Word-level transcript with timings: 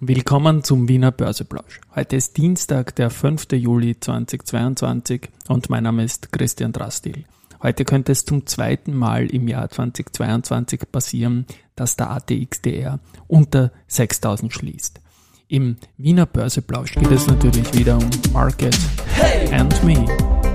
Willkommen 0.00 0.62
zum 0.62 0.86
Wiener 0.86 1.10
Börseplausch. 1.10 1.80
Heute 1.92 2.14
ist 2.14 2.36
Dienstag, 2.36 2.94
der 2.94 3.10
5. 3.10 3.50
Juli 3.50 3.98
2022 3.98 5.28
und 5.48 5.70
mein 5.70 5.82
Name 5.82 6.04
ist 6.04 6.30
Christian 6.30 6.70
Drastil. 6.70 7.24
Heute 7.64 7.84
könnte 7.84 8.12
es 8.12 8.24
zum 8.24 8.46
zweiten 8.46 8.94
Mal 8.94 9.26
im 9.26 9.48
Jahr 9.48 9.68
2022 9.68 10.82
passieren, 10.92 11.46
dass 11.74 11.96
der 11.96 12.10
ATXDR 12.10 13.00
unter 13.26 13.72
6000 13.88 14.52
schließt. 14.52 15.00
Im 15.48 15.78
Wiener 15.96 16.26
Börseplausch 16.26 16.94
geht 16.94 17.10
es 17.10 17.26
natürlich 17.26 17.74
wieder 17.74 17.98
um 17.98 18.08
Market 18.32 18.78
hey, 19.14 19.52
and 19.52 19.82
Me. 19.82 20.06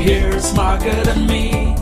Here's 0.00 0.52
Market 0.56 1.06
and 1.06 1.28
Me, 1.28 1.76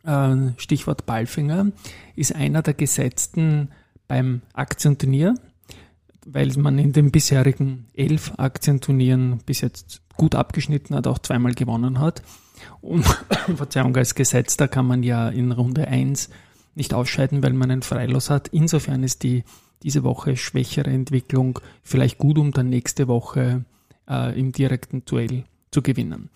Äh, 0.04 0.36
Stichwort 0.58 1.06
Balfinger 1.06 1.72
ist 2.16 2.36
einer 2.36 2.62
der 2.62 2.74
gesetzten 2.74 3.70
beim 4.08 4.42
Aktienturnier, 4.54 5.36
weil 6.26 6.50
man 6.58 6.78
in 6.80 6.94
den 6.94 7.12
bisherigen 7.12 7.88
elf 7.94 8.34
Aktienturnieren 8.38 9.40
bis 9.46 9.62
jetzt 9.62 10.02
gut 10.16 10.36
abgeschnitten 10.36 10.96
hat, 10.96 11.08
auch 11.08 11.20
zweimal 11.20 11.54
gewonnen 11.54 12.00
hat. 12.00 12.22
Und 12.82 13.06
Verzeihung, 13.56 13.96
als 13.96 14.16
Gesetzter 14.16 14.68
kann 14.68 14.88
man 14.88 15.04
ja 15.04 15.30
in 15.30 15.52
Runde 15.52 15.88
1 15.88 16.30
nicht 16.78 16.94
ausscheiden, 16.94 17.44
weil 17.44 17.54
man 17.54 17.72
einen 17.72 17.82
Freilos 17.82 18.30
hat. 18.30 18.48
Insofern 18.50 19.04
ist 19.04 19.24
die 19.24 19.44
diese 19.84 20.04
Woche 20.04 20.38
schwächere 20.38 20.90
Entwicklung 20.90 21.60
vielleicht 21.84 22.18
gut, 22.18 22.38
um 22.38 22.52
dann 22.52 22.70
nächste 22.70 23.08
Woche 23.08 23.66
äh, 24.10 24.40
im 24.40 24.52
direkten 24.52 25.06
Duell 25.06 25.44
zu 25.72 25.82
gewinnen. 25.82 26.30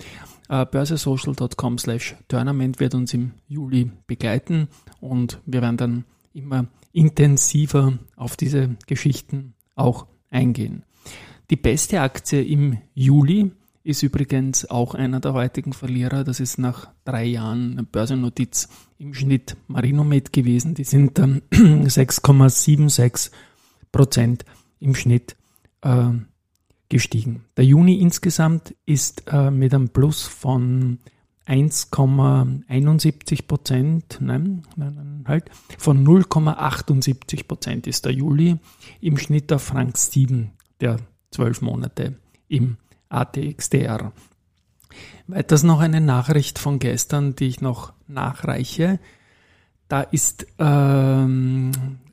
Äh, 0.50 0.66
börsesocial.com 0.66 1.78
slash 1.78 2.16
tournament 2.28 2.80
wird 2.80 2.94
uns 2.94 3.14
im 3.14 3.32
Juli 3.48 3.92
begleiten 4.06 4.68
und 5.00 5.40
wir 5.46 5.62
werden 5.62 5.78
dann 5.78 6.06
immer 6.34 6.68
intensiver 6.92 7.98
auf 8.16 8.36
diese 8.36 8.76
Geschichten 8.88 9.54
auch 9.76 10.06
eingehen. 10.30 10.84
Die 11.50 11.56
beste 11.56 12.02
Aktie 12.02 12.42
im 12.44 12.78
Juli 12.94 13.52
ist 13.84 14.04
übrigens 14.04 14.70
auch 14.70 14.94
einer 14.94 15.20
der 15.20 15.34
heutigen 15.34 15.74
Verlierer. 15.74 16.24
Das 16.24 16.40
ist 16.40 16.58
nach 16.58 16.90
drei 17.04 17.26
Jahren 17.26 17.88
Börsennotiz 17.92 18.70
im 18.98 19.14
Schnitt 19.14 19.58
Marinomed 19.68 20.34
gewesen. 20.34 20.76
Die 20.76 20.84
sind 20.84 21.18
ähm, 21.20 21.42
6,76 21.52 23.32
Prozent 23.92 24.46
im 24.80 24.96
Schnitt 24.96 25.36
äh, 25.82 26.10
gestiegen. 26.90 27.46
Der 27.58 27.66
Juni 27.66 28.00
insgesamt 28.00 28.76
ist 28.86 29.24
äh, 29.32 29.50
mit 29.50 29.74
einem 29.74 29.90
Plus 29.90 30.24
von 30.24 31.00
1,71 31.48 33.48
Prozent, 33.48 34.20
nein, 34.22 34.64
nein, 34.76 34.94
nein, 34.96 35.24
halt, 35.28 35.50
von 35.78 36.06
0,78 36.06 37.48
Prozent 37.48 37.88
ist 37.88 38.06
der 38.06 38.14
Juli 38.14 38.58
im 39.02 39.18
Schnitt 39.18 39.52
auf 39.52 39.64
Frank 39.64 39.98
7 39.98 40.52
der 40.80 40.98
zwölf 41.32 41.62
Monate 41.62 42.16
im 42.48 42.78
ATXDR. 43.12 44.12
Weiters 45.28 45.64
noch 45.64 45.80
eine 45.80 46.02
Nachricht 46.02 46.60
von 46.60 46.80
gestern, 46.80 47.36
die 47.36 47.48
ich 47.48 47.62
noch 47.62 47.94
nachreiche. 48.08 49.00
Da 49.88 50.02
ist 50.02 50.46
ähm, 50.60 51.72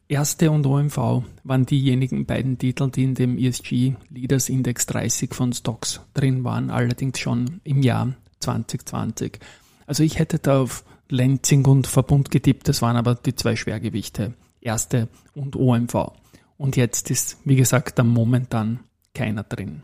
Erste 0.09 0.51
und 0.51 0.67
OMV 0.67 1.23
waren 1.45 1.67
diejenigen 1.67 2.25
beiden 2.25 2.59
Titel, 2.59 2.91
die 2.91 3.05
in 3.05 3.15
dem 3.15 3.37
ESG 3.37 3.95
Leaders 4.09 4.49
Index 4.49 4.87
30 4.87 5.35
von 5.35 5.53
Stocks 5.53 6.01
drin 6.15 6.45
waren, 6.45 6.71
allerdings 6.71 7.19
schon 7.19 7.61
im 7.65 7.83
Jahr 7.83 8.15
2020. 8.41 9.39
Also 9.87 10.03
ich 10.03 10.19
hätte 10.19 10.39
da 10.39 10.63
auf 10.63 10.85
Lenzing 11.11 11.65
und 11.67 11.87
Verbund 11.87 12.31
getippt, 12.31 12.69
das 12.69 12.81
waren 12.83 12.97
aber 12.97 13.17
die 13.17 13.35
zwei 13.35 13.55
Schwergewichte, 13.55 14.35
Erste 14.61 15.09
und 15.35 15.57
OMV. 15.57 16.13
Und 16.57 16.77
jetzt 16.77 17.11
ist, 17.11 17.39
wie 17.45 17.57
gesagt, 17.57 17.99
da 17.99 18.03
momentan 18.03 18.81
keiner 19.15 19.43
drin. 19.43 19.83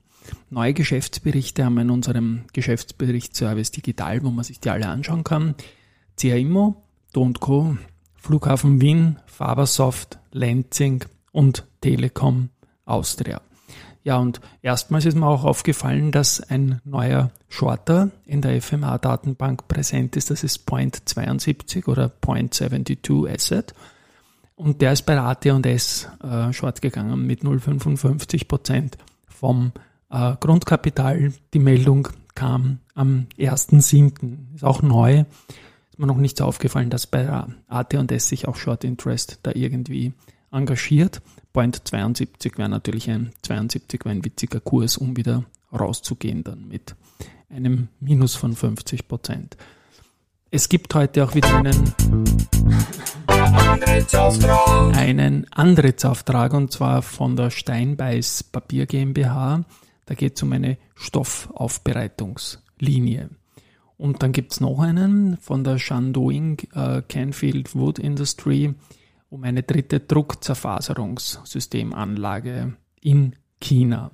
Neue 0.51 0.75
Geschäftsberichte 0.75 1.65
haben 1.65 1.75
wir 1.75 1.83
in 1.83 1.91
unserem 1.91 2.45
Geschäftsberichtsservice 2.53 3.71
digital, 3.71 4.23
wo 4.23 4.31
man 4.31 4.45
sich 4.45 4.61
die 4.61 4.71
alle 4.71 4.89
anschauen 4.89 5.25
kann. 5.25 5.55
CAIMO, 6.17 6.83
Do 7.13 7.33
Co., 7.39 7.77
Flughafen 8.15 8.81
Wien, 8.81 9.19
Fabersoft, 9.27 10.19
Lenzing 10.33 11.05
und 11.33 11.67
Telekom 11.81 12.49
Austria. 12.87 13.41
Ja, 14.05 14.19
und 14.19 14.41
erstmals 14.61 15.07
ist 15.07 15.17
mir 15.17 15.27
auch 15.27 15.45
aufgefallen, 15.45 16.13
dass 16.13 16.41
ein 16.41 16.81
neuer 16.85 17.31
Shorter 17.49 18.11
in 18.27 18.43
der 18.43 18.61
FMA-Datenbank 18.61 19.67
präsent 19.67 20.17
ist. 20.17 20.31
Das 20.31 20.45
ist 20.45 20.67
Point 20.67 21.09
72 21.09 21.89
oder 21.89 22.09
Point 22.11 22.53
72 22.53 23.27
Asset. 23.29 23.75
Und 24.57 24.83
der 24.83 24.93
ist 24.93 25.03
bei 25.03 25.19
AT&S 25.19 26.09
äh, 26.23 26.53
short 26.53 26.83
gegangen 26.83 27.27
mit 27.27 27.43
0,55 27.43 28.47
Prozent 28.47 28.99
vom 29.27 29.73
äh, 30.11 30.35
Grundkapital. 30.41 31.33
Die 31.53 31.59
Meldung 31.59 32.09
kam 32.35 32.79
am 32.95 33.27
1.7. 33.39 34.55
Ist 34.55 34.65
auch 34.65 34.83
neu. 34.83 35.25
Ist 35.91 35.99
mir 35.99 36.07
noch 36.07 36.17
nicht 36.17 36.39
so 36.39 36.45
aufgefallen, 36.45 36.91
dass 36.91 37.07
bei 37.07 37.29
AT&S 37.69 38.29
sich 38.29 38.49
auch 38.49 38.57
Short 38.57 38.85
Interest 38.85 39.39
da 39.43 39.53
irgendwie 39.55 40.13
engagiert. 40.51 41.21
Point 41.53 41.87
72 41.87 42.59
wäre 42.59 42.69
natürlich 42.69 43.11
ein 43.11 43.33
72 43.43 44.05
wäre 44.05 44.15
ein 44.15 44.25
witziger 44.25 44.61
Kurs, 44.61 44.97
um 44.97 45.17
wieder 45.17 45.45
rauszugehen 45.73 46.45
dann 46.45 46.69
mit 46.69 46.95
einem 47.49 47.89
Minus 48.01 48.35
von 48.35 48.55
50 48.55 49.07
Prozent. 49.09 49.57
Es 50.51 50.69
gibt 50.69 50.95
heute 50.95 51.25
auch 51.25 51.35
wieder 51.35 51.53
einen 51.55 51.95
einen 54.95 55.47
Antrittsauftrag 55.53 56.55
und 56.55 56.73
zwar 56.73 57.03
von 57.03 57.37
der 57.37 57.51
Steinbeiß 57.51 58.45
Papier 58.45 58.87
GmbH. 58.87 59.65
Da 60.07 60.15
geht 60.15 60.37
es 60.37 60.43
um 60.43 60.53
eine 60.53 60.79
Stoffaufbereitungslinie. 60.95 63.31
Und 63.97 64.23
dann 64.23 64.33
gibt 64.33 64.53
es 64.53 64.61
noch 64.61 64.81
einen 64.81 65.39
von 65.39 65.65
der 65.65 65.79
Shandoing 65.79 66.59
äh, 66.75 67.01
Canfield 67.09 67.75
Wood 67.75 67.99
Industry 67.99 68.75
um 69.31 69.45
eine 69.45 69.63
dritte 69.63 70.01
Druckzerfaserungssystemanlage 70.01 72.75
in 73.01 73.35
China. 73.61 74.11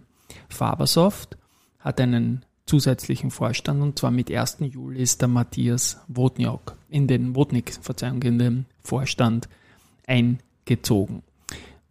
Fabersoft 0.48 1.36
hat 1.78 2.00
einen 2.00 2.46
zusätzlichen 2.64 3.30
Vorstand 3.30 3.82
und 3.82 3.98
zwar 3.98 4.12
mit 4.12 4.30
1. 4.30 4.58
Juli 4.60 5.02
ist 5.02 5.20
der 5.20 5.28
Matthias 5.28 6.00
Wodniak 6.08 6.74
in 6.88 7.06
den 7.06 7.34
Wodnik, 7.34 7.74
Verzeihung, 7.74 8.22
in 8.22 8.38
den 8.38 8.64
Vorstand 8.82 9.50
eingezogen. 10.06 11.22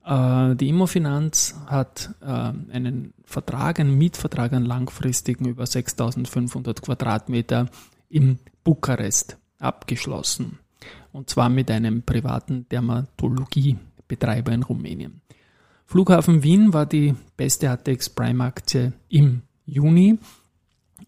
Äh, 0.09 0.55
die 0.55 0.69
Immofinanz 0.69 1.55
hat 1.67 2.09
äh, 2.21 2.25
einen 2.25 3.13
Vertrag, 3.23 3.79
einen 3.79 3.95
Mietvertrag, 3.95 4.53
einen 4.53 4.65
langfristigen 4.65 5.47
über 5.47 5.67
6500 5.67 6.81
Quadratmeter 6.81 7.67
im 8.09 8.39
Bukarest 8.63 9.37
abgeschlossen. 9.59 10.57
Und 11.11 11.29
zwar 11.29 11.49
mit 11.49 11.69
einem 11.69 12.01
privaten 12.01 12.67
Dermatologie 12.69 13.77
Betreiber 14.07 14.51
in 14.51 14.63
Rumänien. 14.63 15.21
Flughafen 15.85 16.41
Wien 16.41 16.73
war 16.73 16.87
die 16.87 17.13
beste 17.37 17.69
ATX 17.69 18.09
Prime 18.09 18.43
Aktie 18.43 18.93
im 19.09 19.43
Juni 19.65 20.17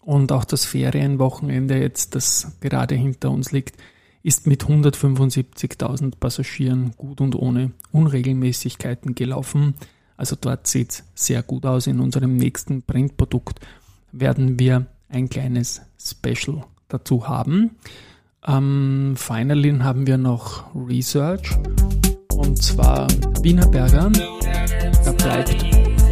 und 0.01 0.31
auch 0.31 0.43
das 0.43 0.65
Ferienwochenende 0.65 1.79
jetzt, 1.79 2.13
das 2.13 2.57
gerade 2.59 2.95
hinter 2.95 3.31
uns 3.31 3.51
liegt, 3.51 3.77
ist 4.23 4.47
mit 4.47 4.65
175.000 4.65 6.13
Passagieren 6.19 6.93
gut 6.97 7.21
und 7.21 7.35
ohne 7.35 7.71
Unregelmäßigkeiten 7.91 9.15
gelaufen. 9.15 9.75
Also 10.17 10.35
dort 10.39 10.67
sieht 10.67 10.91
es 10.91 11.03
sehr 11.15 11.41
gut 11.41 11.65
aus. 11.65 11.87
In 11.87 11.99
unserem 11.99 12.35
nächsten 12.35 12.83
Printprodukt 12.83 13.59
werden 14.11 14.59
wir 14.59 14.85
ein 15.09 15.29
kleines 15.29 15.81
Special 15.99 16.63
dazu 16.87 17.27
haben. 17.27 17.71
Ähm, 18.47 19.15
finally 19.17 19.71
haben 19.79 20.07
wir 20.07 20.17
noch 20.17 20.75
Research 20.75 21.57
und 22.35 22.61
zwar 22.61 23.07
Wiener 23.41 23.67
Berger. 23.67 24.11
Da 25.05 25.11
bleibt 25.11 25.55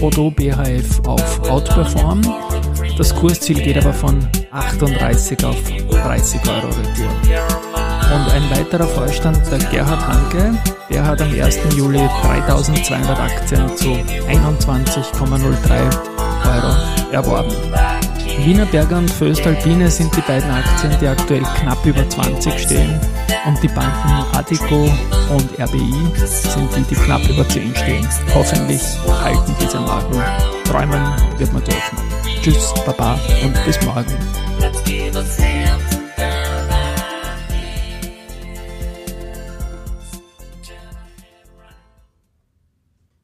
Odo 0.02 0.32
BHF 0.32 1.02
auf 1.06 1.50
Outperform. 1.50 2.22
Das 2.98 3.16
Kursziel 3.16 3.62
geht 3.62 3.78
aber 3.78 3.94
von 3.94 4.28
38 4.52 5.44
auf 5.46 5.62
30 5.90 6.42
Euro 6.50 6.68
retour. 6.68 7.69
Und 8.14 8.32
ein 8.32 8.50
weiterer 8.50 8.88
Vorstand, 8.88 9.40
der 9.52 9.60
Gerhard 9.70 10.08
Hanke, 10.08 10.54
der 10.90 11.06
hat 11.06 11.22
am 11.22 11.32
1. 11.32 11.60
Juli 11.76 12.00
3200 12.24 13.20
Aktien 13.20 13.78
zu 13.78 13.90
21,03 14.28 16.10
Euro 16.46 16.76
erworben. 17.12 17.54
Wiener 18.46 18.66
Berger 18.66 18.98
und 18.98 19.12
Föstalpine 19.12 19.92
sind 19.92 20.16
die 20.16 20.22
beiden 20.22 20.50
Aktien, 20.50 20.96
die 21.00 21.08
aktuell 21.08 21.44
knapp 21.60 21.86
über 21.86 22.08
20 22.08 22.60
stehen. 22.60 23.00
Und 23.46 23.62
die 23.62 23.68
Banken 23.68 24.26
Adico 24.34 24.90
und 25.30 25.60
RBI 25.60 25.94
sind 26.26 26.76
die, 26.76 26.84
die 26.84 26.96
knapp 26.96 27.28
über 27.30 27.48
10 27.48 27.76
stehen. 27.76 28.08
Hoffentlich 28.34 28.82
halten 29.24 29.56
diese 29.62 29.80
Marken. 29.80 30.22
Träumen 30.66 31.02
wird 31.38 31.54
man 31.54 31.64
dürfen. 31.64 31.98
Tschüss, 32.42 32.74
Baba 32.86 33.20
und 33.44 33.66
bis 33.66 33.80
morgen. 33.86 34.18